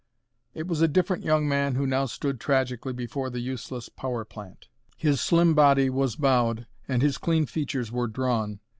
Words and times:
It 0.55 0.65
was 0.67 0.81
a 0.81 0.87
different 0.87 1.23
young 1.23 1.47
man 1.47 1.75
who 1.75 1.85
now 1.85 2.07
stood 2.07 2.39
tragically 2.39 2.91
before 2.91 3.29
the 3.29 3.39
useless 3.39 3.87
power 3.87 4.25
plant. 4.25 4.67
His 4.97 5.21
slim 5.21 5.53
body 5.53 5.91
was 5.91 6.15
bowed, 6.15 6.65
and 6.87 7.03
his 7.03 7.19
clean 7.19 7.45
features 7.45 7.91
were 7.91 8.07
drawn. 8.07 8.61